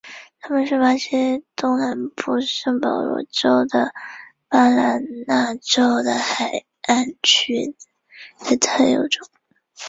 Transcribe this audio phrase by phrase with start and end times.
[0.39, 3.77] 它们是巴西东南部圣保罗州及
[4.49, 5.83] 巴拉那州
[6.19, 7.75] 海岸区
[8.39, 9.29] 的特有种。